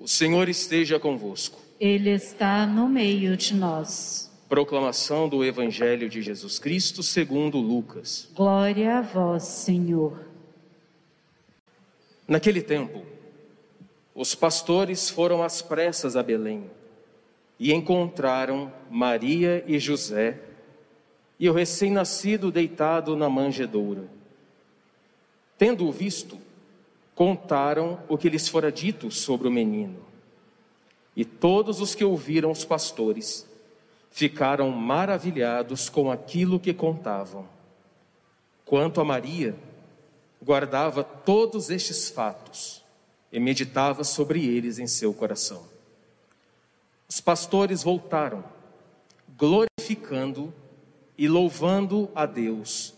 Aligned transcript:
O 0.00 0.06
Senhor 0.06 0.48
esteja 0.48 0.98
convosco. 0.98 1.58
Ele 1.80 2.10
está 2.10 2.64
no 2.66 2.88
meio 2.88 3.36
de 3.36 3.54
nós. 3.54 4.30
Proclamação 4.48 5.28
do 5.28 5.44
Evangelho 5.44 6.08
de 6.08 6.22
Jesus 6.22 6.58
Cristo 6.58 7.02
segundo 7.02 7.58
Lucas. 7.58 8.28
Glória 8.34 8.98
a 8.98 9.00
vós, 9.02 9.42
Senhor. 9.42 10.24
Naquele 12.26 12.62
tempo, 12.62 13.04
os 14.14 14.34
pastores 14.34 15.10
foram 15.10 15.42
às 15.42 15.60
pressas 15.60 16.16
a 16.16 16.22
Belém 16.22 16.70
e 17.58 17.72
encontraram 17.72 18.72
Maria 18.90 19.64
e 19.66 19.78
José 19.78 20.40
e 21.40 21.48
o 21.48 21.52
recém-nascido 21.52 22.50
deitado 22.50 23.16
na 23.16 23.28
manjedoura. 23.28 24.04
Tendo-o 25.56 25.90
visto, 25.90 26.38
contaram 27.18 27.98
o 28.08 28.16
que 28.16 28.28
lhes 28.28 28.46
fora 28.46 28.70
dito 28.70 29.10
sobre 29.10 29.48
o 29.48 29.50
menino. 29.50 29.98
E 31.16 31.24
todos 31.24 31.80
os 31.80 31.92
que 31.92 32.04
ouviram 32.04 32.48
os 32.48 32.64
pastores 32.64 33.44
ficaram 34.08 34.70
maravilhados 34.70 35.88
com 35.88 36.12
aquilo 36.12 36.60
que 36.60 36.72
contavam. 36.72 37.44
Quanto 38.64 39.00
a 39.00 39.04
Maria, 39.04 39.56
guardava 40.40 41.02
todos 41.02 41.70
estes 41.70 42.08
fatos 42.08 42.84
e 43.32 43.40
meditava 43.40 44.04
sobre 44.04 44.46
eles 44.46 44.78
em 44.78 44.86
seu 44.86 45.12
coração. 45.12 45.64
Os 47.08 47.20
pastores 47.20 47.82
voltaram, 47.82 48.44
glorificando 49.36 50.54
e 51.18 51.26
louvando 51.26 52.08
a 52.14 52.24
Deus 52.26 52.94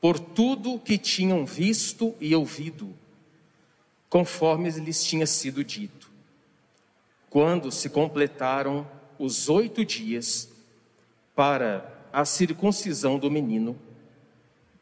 por 0.00 0.20
tudo 0.20 0.78
que 0.78 0.96
tinham 0.96 1.44
visto 1.44 2.14
e 2.20 2.36
ouvido 2.36 3.02
conforme 4.14 4.70
lhes 4.70 5.02
tinha 5.02 5.26
sido 5.26 5.64
dito. 5.64 6.08
Quando 7.28 7.72
se 7.72 7.90
completaram 7.90 8.88
os 9.18 9.48
oito 9.48 9.84
dias 9.84 10.48
para 11.34 11.92
a 12.12 12.24
circuncisão 12.24 13.18
do 13.18 13.28
menino, 13.28 13.76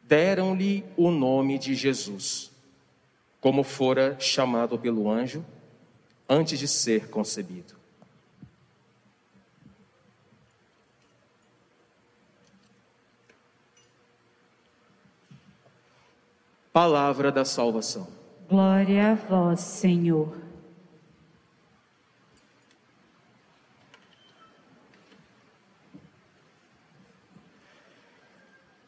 deram-lhe 0.03 0.85
o 0.95 1.09
nome 1.09 1.57
de 1.57 1.73
Jesus, 1.73 2.51
como 3.41 3.63
fora 3.63 4.19
chamado 4.19 4.77
pelo 4.77 5.09
anjo 5.09 5.43
antes 6.29 6.59
de 6.59 6.67
ser 6.67 7.09
concebido. 7.09 7.73
Palavra 16.71 17.31
da 17.31 17.43
salvação. 17.43 18.21
Glória 18.53 19.13
a 19.13 19.15
vós, 19.15 19.61
Senhor. 19.61 20.37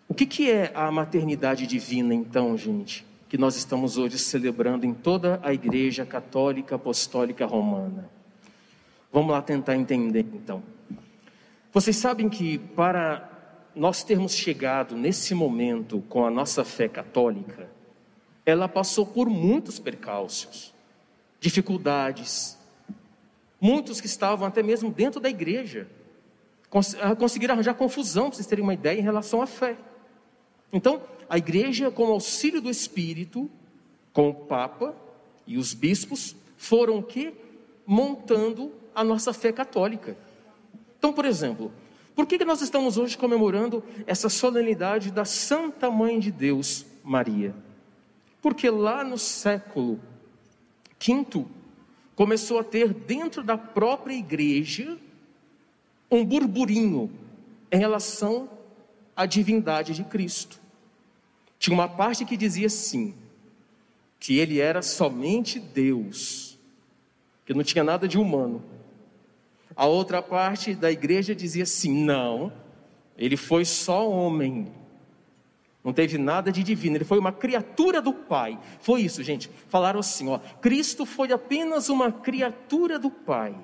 O 0.07 0.13
que, 0.13 0.27
que 0.27 0.52
é 0.52 0.72
a 0.75 0.91
maternidade 0.91 1.66
divina, 1.66 2.13
então, 2.13 2.55
gente? 2.55 3.03
Que 3.27 3.39
nós 3.39 3.55
estamos 3.55 3.97
hoje 3.97 4.19
celebrando 4.19 4.85
em 4.85 4.94
toda 4.94 5.39
a 5.41 5.52
Igreja 5.52 6.05
Católica 6.05 6.75
Apostólica 6.75 7.47
Romana. 7.47 8.07
Vamos 9.11 9.31
lá 9.31 9.41
tentar 9.41 9.75
entender, 9.75 10.27
então. 10.31 10.61
Vocês 11.73 11.95
sabem 11.95 12.29
que 12.29 12.59
para 12.59 13.27
nós 13.75 14.03
termos 14.03 14.35
chegado 14.35 14.95
nesse 14.95 15.33
momento 15.33 16.03
com 16.07 16.23
a 16.23 16.29
nossa 16.29 16.63
fé 16.63 16.88
católica, 16.88 17.73
ela 18.45 18.67
passou 18.67 19.05
por 19.05 19.29
muitos 19.29 19.79
percalços, 19.79 20.73
dificuldades. 21.39 22.57
Muitos 23.59 23.99
que 23.99 24.07
estavam 24.07 24.47
até 24.47 24.61
mesmo 24.61 24.91
dentro 24.91 25.19
da 25.19 25.29
igreja 25.29 25.88
ah, 27.01 27.16
conseguiram 27.16 27.53
arranjar 27.53 27.73
confusão, 27.73 28.25
para 28.25 28.35
vocês 28.35 28.47
terem 28.47 28.63
uma 28.63 28.73
ideia, 28.73 28.99
em 28.99 29.03
relação 29.03 29.41
à 29.41 29.47
fé. 29.47 29.78
Então, 30.72 31.01
a 31.29 31.38
igreja, 31.38 31.89
com 31.89 32.03
o 32.03 32.11
auxílio 32.11 32.61
do 32.61 32.69
Espírito, 32.69 33.50
com 34.11 34.29
o 34.29 34.33
Papa 34.33 34.94
e 35.47 35.57
os 35.57 35.73
bispos, 35.73 36.35
foram 36.57 37.01
que? 37.01 37.33
Montando 37.85 38.72
a 38.94 39.03
nossa 39.03 39.33
fé 39.33 39.51
católica. 39.51 40.17
Então, 40.97 41.13
por 41.13 41.25
exemplo, 41.25 41.72
por 42.16 42.25
que, 42.25 42.38
que 42.38 42.45
nós 42.45 42.62
estamos 42.62 42.97
hoje 42.97 43.17
comemorando 43.17 43.83
essa 44.06 44.29
solenidade 44.29 45.12
da 45.12 45.25
Santa 45.25 45.89
Mãe 45.89 46.19
de 46.19 46.31
Deus, 46.31 46.85
Maria? 47.03 47.56
Porque 48.45 48.69
lá 48.69 49.03
no 49.03 49.17
século 49.17 50.00
V, 51.03 51.47
começou 52.16 52.59
a 52.59 52.63
ter 52.63 52.94
dentro 52.94 53.41
da 53.41 53.57
própria 53.57 54.13
igreja 54.13 55.00
um 56.11 56.23
burburinho 56.23 57.09
em 57.72 57.79
relação 57.79 58.47
à 59.16 59.25
divindade 59.25 59.95
de 59.95 60.03
Cristo. 60.03 60.61
Tinha 61.57 61.73
uma 61.73 61.89
parte 61.89 62.23
que 62.23 62.38
dizia 62.38 62.69
sim, 62.69 63.16
que 64.19 64.38
ele 64.38 64.59
era 64.59 64.83
somente 64.83 65.59
Deus, 65.59 66.59
que 67.47 67.53
não 67.56 67.63
tinha 67.63 67.83
nada 67.83 68.07
de 68.07 68.19
humano. 68.19 68.63
A 69.75 69.88
outra 69.88 70.22
parte 70.22 70.75
da 70.75 70.91
igreja 70.91 71.33
dizia 71.33 71.63
assim: 71.63 72.06
não, 72.06 72.53
ele 73.17 73.38
foi 73.38 73.66
só 73.66 74.07
homem, 74.07 74.72
não 75.85 75.94
teve 75.94 76.18
nada 76.18 76.51
de 76.51 76.63
divino, 76.63 76.97
ele 76.97 77.06
foi 77.06 77.19
uma 77.19 77.31
criatura 77.31 78.01
do 78.01 78.12
Pai. 78.12 78.59
Foi 78.79 79.03
isso, 79.03 79.22
gente. 79.22 79.51
Falaram 79.69 80.00
assim, 80.00 80.28
ó, 80.28 80.40
Cristo 80.59 81.06
foi 81.06 81.31
apenas 81.31 81.90
uma 81.90 82.12
criatura 82.12 82.97
do 82.97 83.12
Pai. 83.12 83.56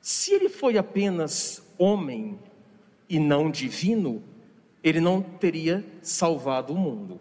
Se 0.00 0.32
ele 0.32 0.48
foi 0.48 0.78
apenas 0.78 1.62
homem 1.76 2.38
e 3.10 3.20
não 3.20 3.50
divino, 3.50 4.22
ele 4.82 5.00
não 5.00 5.20
teria 5.20 5.84
salvado 6.00 6.72
o 6.72 6.78
mundo. 6.78 7.20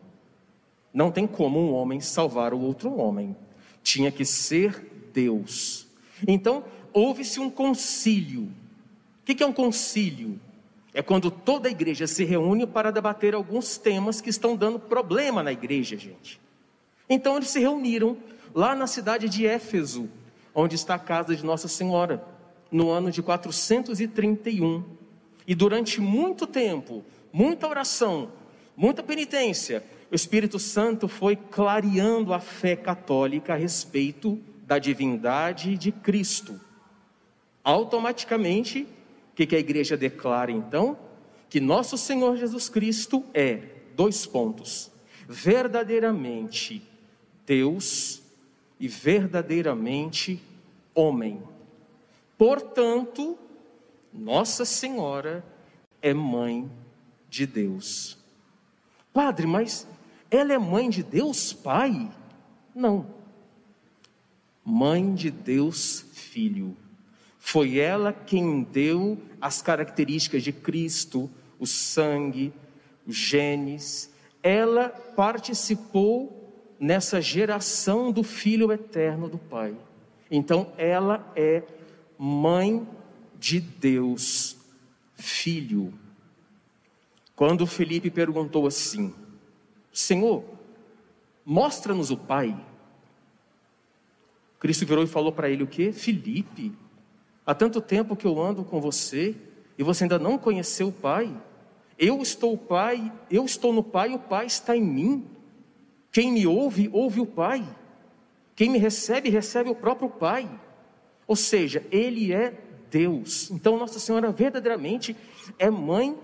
Não 0.94 1.12
tem 1.12 1.28
como 1.28 1.60
um 1.60 1.74
homem 1.74 2.00
salvar 2.00 2.54
o 2.54 2.62
outro 2.62 2.96
homem. 2.98 3.36
Tinha 3.84 4.10
que 4.10 4.24
ser 4.24 5.10
Deus. 5.14 5.86
Então, 6.26 6.64
houve-se 6.94 7.42
um 7.42 7.50
concílio. 7.50 8.44
O 9.22 9.26
que 9.26 9.44
é 9.44 9.46
um 9.46 9.54
concílio? 9.54 10.40
É 10.94 11.02
quando 11.02 11.32
toda 11.32 11.68
a 11.68 11.72
igreja 11.72 12.06
se 12.06 12.24
reúne 12.24 12.68
para 12.68 12.92
debater 12.92 13.34
alguns 13.34 13.78
temas 13.78 14.20
que 14.20 14.30
estão 14.30 14.56
dando 14.56 14.78
problema 14.78 15.42
na 15.42 15.52
igreja, 15.52 15.98
gente. 15.98 16.40
Então 17.10 17.38
eles 17.38 17.50
se 17.50 17.60
reuniram 17.60 18.18
lá 18.54 18.76
na 18.76 18.88
cidade 18.88 19.30
de 19.30 19.46
Éfeso, 19.46 20.10
onde 20.54 20.76
está 20.76 20.96
a 20.96 21.00
casa 21.00 21.36
de 21.36 21.46
Nossa 21.46 21.68
Senhora, 21.68 22.24
no 22.70 22.90
ano 22.90 23.12
de 23.12 23.22
431. 23.22 24.84
E 25.48 25.56
durante 25.56 26.02
muito 26.02 26.46
tempo, 26.46 27.04
muita 27.32 27.68
oração, 27.68 28.32
muita 28.76 29.02
penitência, 29.02 29.84
o 30.12 30.16
Espírito 30.16 30.60
Santo 30.60 31.08
foi 31.08 31.38
clareando 31.38 32.34
a 32.34 32.40
fé 32.40 32.76
católica 32.76 33.54
a 33.54 33.58
respeito 33.58 34.38
da 34.66 34.78
divindade 34.78 35.78
de 35.78 35.92
Cristo. 35.92 36.60
Automaticamente, 37.64 38.88
que, 39.42 39.48
que 39.48 39.56
a 39.56 39.60
igreja 39.60 39.98
declara 39.98 40.52
então? 40.52 40.98
Que 41.50 41.60
nosso 41.60 41.98
Senhor 41.98 42.38
Jesus 42.38 42.70
Cristo 42.70 43.26
é, 43.34 43.62
dois 43.96 44.26
pontos, 44.26 44.92
verdadeiramente 45.28 46.88
Deus 47.46 48.22
e 48.80 48.88
verdadeiramente 48.88 50.42
homem. 50.94 51.42
Portanto, 52.38 53.38
Nossa 54.14 54.66
Senhora 54.66 55.44
é 56.02 56.14
mãe 56.14 56.70
de 57.30 57.46
Deus. 57.46 58.18
Padre, 59.14 59.48
mas 59.48 59.88
ela 60.30 60.54
é 60.54 60.58
mãe 60.58 60.90
de 60.90 61.04
Deus 61.04 61.52
Pai? 61.52 62.12
Não. 62.74 63.06
Mãe 64.64 65.14
de 65.14 65.30
Deus 65.30 66.06
Filho. 66.14 66.78
Foi 67.44 67.80
ela 67.80 68.14
quem 68.14 68.62
deu 68.62 69.18
as 69.42 69.64
características 69.64 70.44
de 70.44 70.54
Cristo, 70.54 71.30
o 71.60 71.66
sangue, 71.66 72.54
os 73.06 73.16
genes. 73.16 74.14
Ela 74.44 74.90
participou 74.90 76.56
nessa 76.80 77.20
geração 77.20 78.12
do 78.12 78.24
Filho 78.24 78.72
eterno 78.72 79.28
do 79.28 79.40
Pai. 79.40 79.76
Então, 80.30 80.72
ela 80.78 81.30
é 81.36 81.64
mãe 82.18 82.88
de 83.40 83.60
Deus, 83.60 84.56
filho. 85.16 85.92
Quando 87.36 87.66
Felipe 87.66 88.12
perguntou 88.12 88.68
assim: 88.68 89.14
Senhor, 89.92 90.46
mostra-nos 91.44 92.12
o 92.12 92.18
Pai. 92.18 92.56
Cristo 94.60 94.86
virou 94.86 95.04
e 95.04 95.08
falou 95.08 95.32
para 95.32 95.50
ele 95.50 95.64
o 95.64 95.68
que? 95.68 95.92
Felipe, 95.92 96.72
Há 97.46 97.54
tanto 97.56 97.82
tempo 97.82 98.16
que 98.16 98.26
eu 98.26 98.42
ando 98.42 98.64
com 98.64 98.80
você 98.80 99.36
e 99.78 99.84
você 99.84 100.04
ainda 100.04 100.20
não 100.20 100.38
conheceu 100.38 100.90
o 100.90 100.92
Pai. 100.92 101.36
Eu 101.98 102.22
estou 102.22 102.54
o 102.54 102.58
Pai, 102.58 103.12
eu 103.30 103.46
estou 103.46 103.74
no 103.74 103.84
Pai, 103.84 104.14
o 104.14 104.20
Pai 104.20 104.46
está 104.46 104.76
em 104.76 104.84
mim. 104.84 105.28
Quem 106.12 106.32
me 106.32 106.46
ouve, 106.46 106.90
ouve 106.92 107.20
o 107.20 107.26
Pai. 107.26 107.64
Quem 108.56 108.70
me 108.70 108.78
recebe, 108.78 109.30
recebe 109.30 109.70
o 109.70 109.76
próprio 109.76 110.10
Pai. 110.10 110.50
Ou 111.28 111.36
seja, 111.36 111.86
ele 111.92 112.34
é 112.34 112.54
Deus. 112.90 113.50
Então, 113.50 113.78
Nossa 113.78 114.00
Senhora 114.00 114.32
verdadeiramente 114.32 115.16
é 115.58 115.70
mãe 115.70 116.18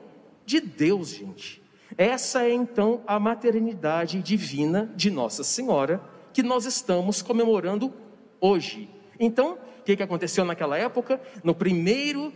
de 0.46 0.60
Deus, 0.60 1.10
gente. 1.10 1.62
Essa 1.98 2.44
é 2.44 2.54
então 2.54 3.02
a 3.08 3.20
maternidade 3.20 4.22
divina 4.22 4.92
de 4.96 5.10
Nossa 5.10 5.44
Senhora 5.44 6.02
que 6.34 6.44
nós 6.44 6.66
estamos 6.66 7.22
comemorando 7.22 7.94
hoje. 8.40 8.90
Então, 9.20 9.58
o 9.80 9.84
que, 9.84 9.96
que 9.96 10.04
aconteceu 10.04 10.46
naquela 10.46 10.78
época? 10.78 11.22
No 11.44 11.56
primeiro 11.56 12.34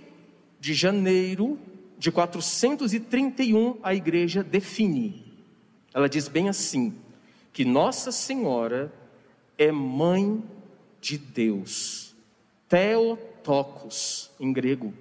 de 0.59 0.73
janeiro 0.73 1.59
de 1.97 2.11
431, 2.11 3.77
a 3.83 3.93
igreja 3.93 4.43
define. 4.43 5.23
Ela 5.93 6.09
diz 6.09 6.27
bem 6.27 6.49
assim: 6.49 6.93
que 7.53 7.65
Nossa 7.65 8.11
Senhora 8.11 8.91
é 9.57 9.71
mãe 9.71 10.41
de 10.99 11.17
Deus. 11.17 12.15
Theotokos, 12.67 14.31
em 14.39 14.53
grego. 14.53 14.93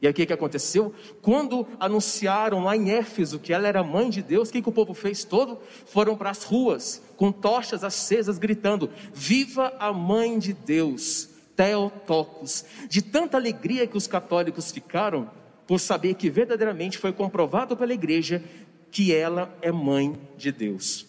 E 0.00 0.06
aí 0.06 0.10
o 0.10 0.14
que, 0.14 0.26
que 0.26 0.32
aconteceu? 0.32 0.94
Quando 1.22 1.66
anunciaram 1.80 2.64
lá 2.64 2.76
em 2.76 2.90
Éfeso 2.90 3.38
que 3.38 3.52
ela 3.52 3.66
era 3.66 3.82
mãe 3.82 4.10
de 4.10 4.22
Deus, 4.22 4.48
o 4.48 4.52
que, 4.52 4.60
que 4.60 4.68
o 4.68 4.72
povo 4.72 4.92
fez 4.92 5.24
todo? 5.24 5.58
Foram 5.86 6.16
para 6.16 6.30
as 6.30 6.44
ruas, 6.44 7.02
com 7.16 7.32
tochas 7.32 7.82
acesas, 7.82 8.38
gritando: 8.38 8.90
Viva 9.14 9.72
a 9.78 9.92
mãe 9.92 10.38
de 10.38 10.52
Deus, 10.52 11.30
Theotokos. 11.56 12.64
De 12.88 13.00
tanta 13.00 13.38
alegria 13.38 13.86
que 13.86 13.96
os 13.96 14.06
católicos 14.06 14.70
ficaram, 14.70 15.30
por 15.66 15.80
saber 15.80 16.14
que 16.14 16.30
verdadeiramente 16.30 16.98
foi 16.98 17.12
comprovado 17.12 17.76
pela 17.76 17.92
igreja 17.92 18.42
que 18.90 19.12
ela 19.12 19.54
é 19.60 19.72
mãe 19.72 20.14
de 20.36 20.52
Deus. 20.52 21.06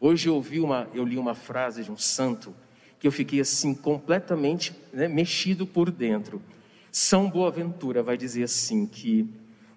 Hoje 0.00 0.28
eu 0.28 0.44
uma, 0.62 0.88
eu 0.92 1.04
li 1.04 1.16
uma 1.16 1.34
frase 1.34 1.84
de 1.84 1.90
um 1.90 1.96
santo 1.96 2.54
que 2.98 3.06
eu 3.06 3.12
fiquei 3.12 3.40
assim 3.40 3.74
completamente 3.74 4.74
né, 4.92 5.06
mexido 5.06 5.66
por 5.66 5.90
dentro. 5.90 6.42
São 6.96 7.28
Boaventura 7.28 8.02
vai 8.02 8.16
dizer 8.16 8.44
assim 8.44 8.86
que 8.86 9.28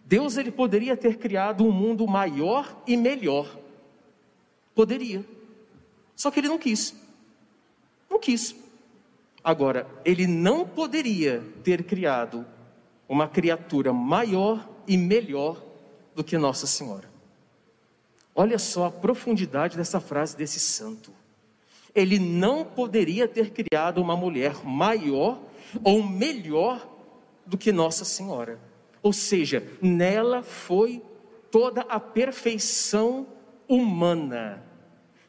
Deus 0.06 0.38
ele 0.38 0.50
poderia 0.50 0.95
ter 0.95 1.18
criado 1.18 1.66
um 1.66 1.69
mundo 1.71 2.07
maior 2.07 2.81
e 2.88 2.95
melhor. 2.95 3.60
Poderia. 4.74 5.25
Só 6.16 6.31
que 6.31 6.39
ele 6.39 6.48
não 6.48 6.57
quis. 6.57 6.95
Não 8.10 8.21
quis. 8.21 8.56
Agora, 9.44 9.86
ele 10.06 10.27
não 10.27 10.66
poderia 10.66 11.44
ter 11.62 11.83
criado 11.83 12.45
uma 13.06 13.27
criatura 13.27 13.92
maior 13.92 14.65
e 14.88 14.95
melhor 14.95 15.62
do 16.15 16.24
que 16.24 16.38
Nossa 16.38 16.65
Senhora. 16.65 17.12
Olha 18.33 18.57
só 18.57 18.86
a 18.86 18.92
profundidade 18.92 19.75
dessa 19.75 20.00
frase 20.00 20.38
desse 20.38 20.62
santo. 20.62 21.12
Ele 21.94 22.18
não 22.18 22.63
poderia 22.63 23.27
ter 23.27 23.51
criado 23.51 24.01
uma 24.01 24.15
mulher 24.15 24.63
maior 24.63 25.38
ou 25.83 26.01
melhor 26.01 26.98
do 27.50 27.57
que 27.57 27.72
Nossa 27.72 28.06
Senhora. 28.06 28.60
Ou 29.01 29.12
seja, 29.12 29.63
nela 29.81 30.44
foi 30.44 31.01
toda 31.50 31.81
a 31.81 32.00
perfeição 32.00 33.28
humana. 33.68 34.63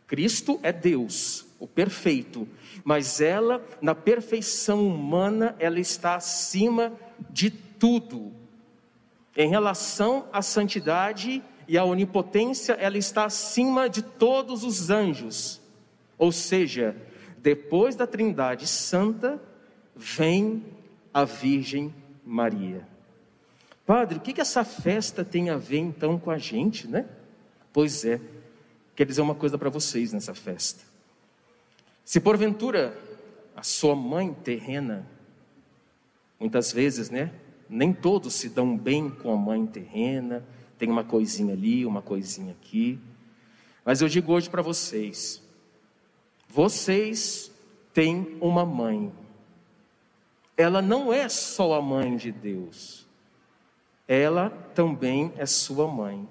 Cristo 0.07 0.61
é 0.63 0.73
Deus, 0.73 1.47
o 1.59 1.67
perfeito, 1.67 2.47
mas 2.85 3.21
ela, 3.21 3.65
na 3.81 3.95
perfeição 3.95 4.87
humana, 4.87 5.55
ela 5.59 5.79
está 5.79 6.17
acima 6.17 6.93
de 7.31 7.51
tudo. 7.51 8.33
Em 9.37 9.49
relação 9.49 10.29
à 10.33 10.43
santidade 10.43 11.43
e 11.69 11.79
à 11.79 11.85
onipotência, 11.85 12.73
ela 12.75 12.99
está 12.99 13.25
acima 13.25 13.89
de 13.89 14.03
todos 14.03 14.65
os 14.65 14.91
anjos. 14.91 15.61
Ou 16.19 16.33
seja, 16.33 16.97
depois 17.39 17.95
da 17.95 18.07
Trindade 18.07 18.67
Santa, 18.67 19.41
vem 19.95 20.65
a 21.15 21.25
Virgem 21.25 21.95
Maria. 22.25 22.87
Padre, 23.87 24.19
o 24.19 24.21
que, 24.21 24.33
que 24.33 24.41
essa 24.41 24.65
festa 24.65 25.25
tem 25.25 25.51
a 25.51 25.57
ver 25.57 25.79
então 25.79 26.19
com 26.19 26.31
a 26.31 26.39
gente, 26.39 26.87
né? 26.87 27.07
Pois 27.73 28.05
é, 28.05 28.21
quer 28.95 29.07
dizer 29.07 29.21
uma 29.21 29.35
coisa 29.35 29.59
para 29.59 29.71
vocês 29.71 30.13
nessa 30.13 30.35
festa. 30.35 30.85
Se 32.05 32.21
porventura 32.21 32.97
a 33.57 33.63
sua 33.63 33.95
mãe 33.95 34.33
terrena, 34.33 35.07
muitas 36.39 36.73
vezes, 36.73 37.11
né? 37.11 37.33
Nem 37.69 37.93
todos 37.93 38.35
se 38.35 38.49
dão 38.49 38.77
bem 38.77 39.11
com 39.11 39.33
a 39.33 39.37
mãe 39.37 39.67
terrena, 39.67 40.45
tem 40.79 40.89
uma 40.89 41.05
coisinha 41.05 41.53
ali, 41.53 41.85
uma 41.85 42.01
coisinha 42.01 42.53
aqui. 42.53 42.99
Mas 43.85 44.01
eu 44.01 44.09
digo 44.09 44.33
hoje 44.33 44.49
para 44.49 44.63
vocês: 44.63 45.43
vocês 46.49 47.51
têm 47.93 48.37
uma 48.41 48.65
mãe 48.65 49.13
ela 50.61 50.83
não 50.83 51.11
é 51.11 51.27
só 51.27 51.73
a 51.73 51.81
mãe 51.81 52.17
de 52.17 52.31
Deus, 52.31 53.07
ela 54.07 54.51
também 54.75 55.33
é 55.39 55.47
sua 55.47 55.89
mãe. 55.89 56.29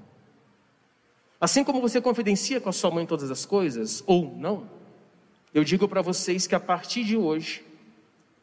Assim 1.42 1.64
como 1.64 1.82
você 1.82 2.00
confidencia 2.00 2.62
com 2.62 2.70
a 2.70 2.74
sua 2.74 2.92
mãe 2.92 3.08
todas 3.08 3.32
as 3.32 3.44
coisas, 3.44 4.04
ou 4.06 4.32
não, 4.36 4.70
eu 5.52 5.64
digo 5.64 5.88
para 5.88 6.04
vocês 6.04 6.46
que 6.46 6.54
a 6.54 6.60
partir 6.60 7.04
de 7.04 7.18
hoje, 7.18 7.66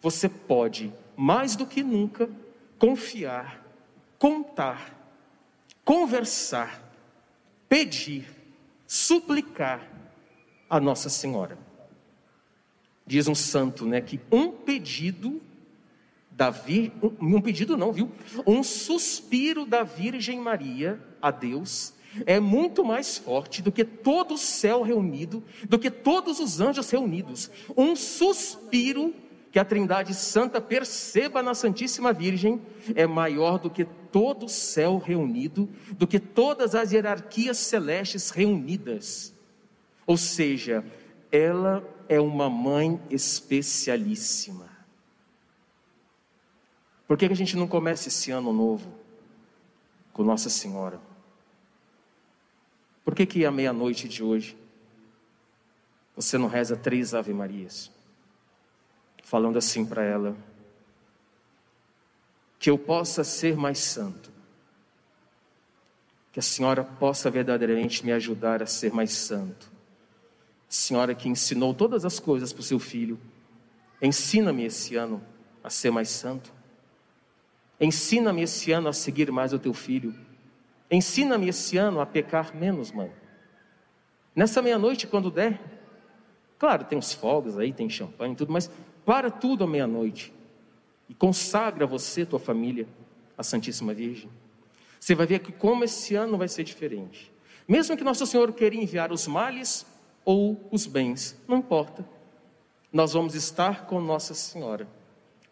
você 0.01 0.29
pode, 0.29 0.93
mais 1.17 1.55
do 1.55 1.65
que 1.65 1.85
nunca, 1.85 2.29
confiar, 2.81 3.65
contar, 4.19 4.93
conversar, 5.85 6.83
pedir, 7.69 8.29
suplicar 8.89 9.89
a 10.69 10.81
Nossa 10.81 11.09
Senhora. 11.09 11.57
Diz 13.07 13.29
um 13.29 13.37
santo, 13.37 13.87
né, 13.87 14.01
que 14.01 14.19
um 14.33 14.51
pedido 14.51 15.41
um 17.21 17.41
pedido 17.41 17.77
não, 17.77 17.93
viu? 17.93 18.11
Um 18.47 18.63
suspiro 18.63 19.65
da 19.65 19.83
Virgem 19.83 20.39
Maria 20.39 21.01
a 21.21 21.31
Deus 21.31 21.95
é 22.25 22.41
muito 22.41 22.85
mais 22.85 23.19
forte 23.19 23.61
do 23.61 23.73
que 23.73 23.85
todo 23.85 24.35
o 24.35 24.39
céu 24.39 24.83
reunido, 24.83 25.43
do 25.69 25.79
que 25.79 25.91
todos 25.91 26.41
os 26.41 26.61
anjos 26.61 26.91
reunidos. 26.91 27.51
Um 27.77 27.95
suspiro 27.95 29.15
que 29.51 29.59
a 29.59 29.65
Trindade 29.65 30.15
Santa 30.15 30.61
perceba 30.61 31.43
na 31.43 31.55
Santíssima 31.55 32.13
Virgem 32.13 32.61
é 32.95 33.07
maior 33.07 33.59
do 33.59 33.71
que 33.71 33.85
todo 33.85 34.47
o 34.47 34.51
céu 34.51 34.99
reunido, 34.99 35.69
do 35.93 36.07
que 36.07 36.19
todas 36.19 36.75
as 36.75 36.93
hierarquias 36.93 37.59
celestes 37.59 38.31
reunidas. 38.31 39.35
Ou 40.07 40.17
seja, 40.17 40.85
ela 41.33 41.83
é 42.09 42.21
uma 42.21 42.49
mãe 42.49 43.01
especialíssima. 43.11 44.76
Por 47.07 47.17
que, 47.17 47.27
que 47.29 47.33
a 47.33 47.37
gente 47.37 47.57
não 47.57 47.69
começa 47.69 48.09
esse 48.09 48.31
ano 48.31 48.53
novo 48.53 48.93
com 50.13 50.25
Nossa 50.25 50.51
Senhora? 50.51 51.01
Por 53.05 53.15
que, 53.15 53.25
que 53.25 53.47
à 53.47 53.51
meia-noite 53.53 54.09
de 54.09 54.25
hoje 54.25 54.57
você 56.17 56.37
não 56.37 56.49
reza 56.49 56.77
três 56.77 57.15
Ave 57.15 57.33
Marias? 57.33 57.91
Falando 59.23 59.59
assim 59.59 59.87
para 59.87 60.03
ela: 60.03 60.37
que 62.59 62.69
eu 62.69 62.77
possa 62.77 63.23
ser 63.23 63.57
mais 63.57 63.79
santo, 63.79 64.33
que 66.33 66.41
a 66.41 66.43
senhora 66.43 66.83
possa 66.83 67.31
verdadeiramente 67.31 68.05
me 68.05 68.11
ajudar 68.11 68.63
a 68.63 68.67
ser 68.67 68.93
mais 68.93 69.13
santo. 69.13 69.71
A 70.69 70.73
senhora 70.73 71.15
que 71.15 71.29
ensinou 71.29 71.73
todas 71.73 72.05
as 72.05 72.19
coisas 72.19 72.53
para 72.53 72.61
o 72.61 72.65
seu 72.65 72.81
filho, 72.81 73.21
ensina-me 74.03 74.65
esse 74.65 74.97
ano 74.97 75.23
a 75.63 75.71
ser 75.71 75.93
mais 75.93 76.09
santo. 76.11 76.56
Ensina-me 77.81 78.43
esse 78.43 78.73
ano 78.73 78.89
a 78.89 78.93
seguir 78.93 79.31
mais 79.31 79.53
o 79.53 79.59
teu 79.59 79.75
filho. 79.75 80.15
Ensina-me 80.91 81.49
esse 81.49 81.77
ano 81.77 82.01
a 82.01 82.07
pecar 82.07 82.57
menos, 82.57 82.91
mãe. 82.91 83.13
Nessa 84.35 84.63
meia-noite, 84.63 85.07
quando 85.07 85.31
der, 85.31 85.61
claro, 86.59 86.85
tem 86.85 86.99
os 86.99 87.13
fogos 87.13 87.59
aí, 87.59 87.73
tem 87.73 87.89
champanhe 87.89 88.33
e 88.33 88.37
tudo, 88.37 88.53
mas 88.53 88.71
para 89.05 89.31
tudo 89.31 89.65
à 89.65 89.67
meia-noite 89.67 90.33
e 91.09 91.15
consagra 91.15 91.87
você, 91.87 92.25
tua 92.25 92.39
família, 92.39 92.87
à 93.37 93.43
Santíssima 93.43 93.93
Virgem. 93.93 94.31
Você 94.99 95.15
vai 95.15 95.27
ver 95.27 95.41
que 95.41 95.53
como 95.53 95.85
esse 95.85 96.15
ano 96.15 96.39
vai 96.39 96.49
ser 96.49 96.65
diferente. 96.65 97.33
Mesmo 97.69 97.97
que 97.97 98.05
Nosso 98.05 98.27
Senhor 98.27 98.53
queira 98.53 98.75
enviar 98.75 99.13
os 99.13 99.27
males 99.27 99.87
ou 100.25 100.69
os 100.71 100.87
bens, 100.87 101.41
não 101.47 101.59
importa. 101.59 102.05
Nós 102.93 103.13
vamos 103.13 103.35
estar 103.35 103.87
com 103.87 104.01
Nossa 104.01 104.35
Senhora 104.35 104.89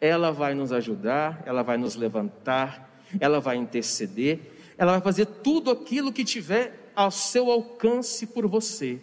ela 0.00 0.30
vai 0.30 0.54
nos 0.54 0.72
ajudar, 0.72 1.42
ela 1.46 1.62
vai 1.62 1.76
nos 1.76 1.94
levantar, 1.94 2.90
ela 3.20 3.40
vai 3.40 3.56
interceder, 3.56 4.40
ela 4.76 4.92
vai 4.92 5.00
fazer 5.00 5.26
tudo 5.26 5.70
aquilo 5.70 6.12
que 6.12 6.24
tiver 6.24 6.90
ao 6.94 7.10
seu 7.10 7.50
alcance 7.50 8.26
por 8.26 8.46
você, 8.46 9.00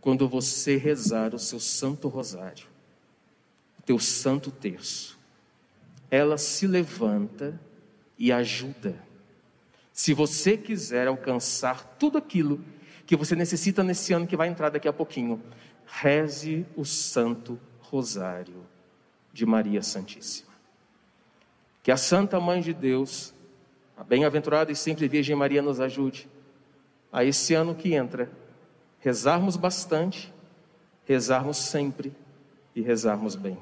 quando 0.00 0.28
você 0.28 0.76
rezar 0.76 1.34
o 1.34 1.38
seu 1.38 1.60
santo 1.60 2.08
rosário, 2.08 2.66
o 3.78 3.82
teu 3.82 3.98
santo 3.98 4.50
terço. 4.50 5.18
Ela 6.10 6.38
se 6.38 6.66
levanta 6.66 7.58
e 8.18 8.30
ajuda. 8.30 8.94
Se 9.92 10.12
você 10.12 10.56
quiser 10.56 11.06
alcançar 11.06 11.96
tudo 11.98 12.18
aquilo 12.18 12.62
que 13.06 13.16
você 13.16 13.34
necessita 13.34 13.82
nesse 13.82 14.12
ano 14.12 14.26
que 14.26 14.36
vai 14.36 14.48
entrar 14.48 14.70
daqui 14.70 14.88
a 14.88 14.92
pouquinho, 14.92 15.42
reze 15.86 16.66
o 16.76 16.84
santo 16.84 17.58
rosário 17.80 18.73
de 19.34 19.44
Maria 19.44 19.82
Santíssima. 19.82 20.54
Que 21.82 21.90
a 21.90 21.96
Santa 21.96 22.38
Mãe 22.38 22.60
de 22.60 22.72
Deus, 22.72 23.34
a 23.96 24.04
bem-aventurada 24.04 24.70
e 24.70 24.76
sempre 24.76 25.08
Virgem 25.08 25.34
Maria, 25.34 25.60
nos 25.60 25.80
ajude 25.80 26.28
a 27.12 27.24
esse 27.24 27.52
ano 27.52 27.74
que 27.74 27.94
entra, 27.94 28.30
rezarmos 29.00 29.56
bastante, 29.56 30.32
rezarmos 31.04 31.56
sempre 31.56 32.14
e 32.74 32.80
rezarmos 32.80 33.34
bem. 33.34 33.58